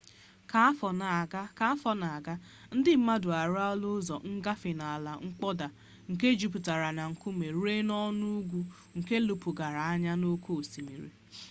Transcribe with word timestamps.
ka 1.61 1.69
afọ 1.71 1.87
na-aga 1.99 2.33
ndị 2.75 2.91
mmadụ 2.99 3.29
arụọla 3.41 3.87
ụzọ 3.97 4.15
ngafe 4.37 4.71
n'ala 4.79 5.11
mkpọda 5.27 5.67
nke 6.11 6.27
juputara 6.39 6.89
na 6.97 7.03
nkume 7.11 7.45
ruo 7.57 7.75
n'ọnụ 7.87 8.25
ugwu 8.39 8.59
nke 8.97 9.15
lepụgara 9.27 9.81
anya 9.91 10.13
n'oke 10.21 10.51
osimiri 10.59 11.09